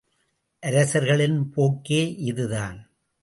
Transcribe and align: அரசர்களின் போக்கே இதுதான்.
அரசர்களின் 0.63 1.49
போக்கே 1.49 2.15
இதுதான். 2.15 2.79